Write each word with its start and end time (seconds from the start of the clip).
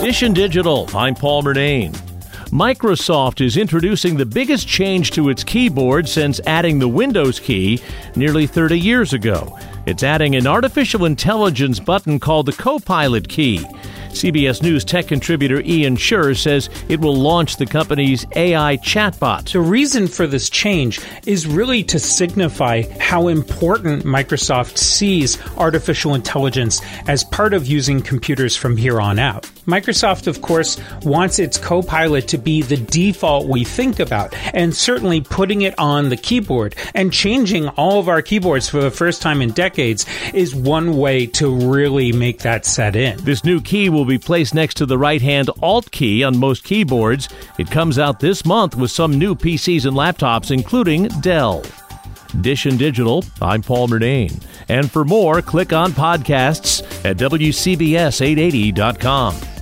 And 0.00 0.34
Digital, 0.34 0.88
I'm 0.94 1.14
Paul 1.14 1.42
Murnane. 1.42 1.92
Microsoft 2.50 3.44
is 3.44 3.56
introducing 3.56 4.16
the 4.16 4.24
biggest 4.24 4.66
change 4.66 5.10
to 5.10 5.28
its 5.28 5.42
keyboard 5.42 6.08
since 6.08 6.40
adding 6.46 6.78
the 6.78 6.88
Windows 6.88 7.40
key 7.40 7.80
nearly 8.14 8.46
30 8.46 8.78
years 8.78 9.12
ago. 9.12 9.58
It's 9.86 10.04
adding 10.04 10.36
an 10.36 10.46
artificial 10.46 11.04
intelligence 11.04 11.80
button 11.80 12.20
called 12.20 12.46
the 12.46 12.52
Copilot 12.52 13.28
key. 13.28 13.66
CBS 14.10 14.62
News 14.62 14.84
tech 14.84 15.06
contributor 15.06 15.60
Ian 15.60 15.96
Sherr 15.96 16.36
says 16.36 16.68
it 16.88 17.00
will 17.00 17.16
launch 17.16 17.56
the 17.56 17.66
company's 17.66 18.26
AI 18.36 18.76
chatbot. 18.78 19.52
The 19.52 19.60
reason 19.60 20.06
for 20.08 20.26
this 20.26 20.50
change 20.50 21.00
is 21.26 21.46
really 21.46 21.82
to 21.84 21.98
signify 21.98 22.82
how 22.98 23.28
important 23.28 24.04
Microsoft 24.04 24.78
sees 24.78 25.38
artificial 25.56 26.14
intelligence 26.14 26.80
as 27.06 27.24
part 27.24 27.54
of 27.54 27.66
using 27.66 28.00
computers 28.00 28.56
from 28.56 28.76
here 28.76 29.00
on 29.00 29.18
out. 29.18 29.50
Microsoft, 29.66 30.26
of 30.26 30.40
course, 30.40 30.80
wants 31.02 31.38
its 31.38 31.58
Copilot 31.58 32.26
to 32.28 32.38
be 32.38 32.62
the 32.62 32.78
default 32.78 33.46
we 33.48 33.64
think 33.64 34.00
about, 34.00 34.34
and 34.54 34.74
certainly 34.74 35.20
putting 35.20 35.60
it 35.60 35.78
on 35.78 36.08
the 36.08 36.16
keyboard 36.16 36.74
and 36.94 37.12
changing 37.12 37.68
all 37.70 38.00
of 38.00 38.08
our 38.08 38.22
keyboards 38.22 38.66
for 38.68 38.80
the 38.80 38.90
first 38.90 39.20
time 39.20 39.42
in 39.42 39.50
decades 39.50 40.06
is 40.32 40.54
one 40.54 40.96
way 40.96 41.26
to 41.26 41.54
really 41.54 42.12
make 42.12 42.38
that 42.40 42.64
set 42.64 42.96
in. 42.96 43.18
This 43.18 43.44
new 43.44 43.60
key 43.60 43.90
will 43.98 44.04
be 44.04 44.18
placed 44.18 44.54
next 44.54 44.76
to 44.76 44.86
the 44.86 44.96
right 44.96 45.20
hand 45.20 45.50
Alt 45.60 45.90
key 45.90 46.22
on 46.22 46.38
most 46.38 46.62
keyboards. 46.64 47.28
It 47.58 47.68
comes 47.70 47.98
out 47.98 48.20
this 48.20 48.46
month 48.46 48.76
with 48.76 48.92
some 48.92 49.18
new 49.18 49.34
PCs 49.34 49.86
and 49.86 49.96
laptops, 49.96 50.50
including 50.50 51.08
Dell. 51.20 51.64
Dish 52.40 52.66
and 52.66 52.78
Digital, 52.78 53.24
I'm 53.42 53.62
Paul 53.62 53.88
Murnane. 53.88 54.40
And 54.68 54.88
for 54.90 55.04
more, 55.04 55.42
click 55.42 55.72
on 55.72 55.92
podcasts 55.92 56.82
at 57.04 57.16
WCBS880.com. 57.16 59.57